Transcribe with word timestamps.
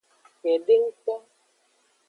Kpedengto. 0.39 1.15